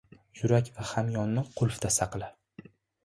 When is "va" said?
0.77-0.85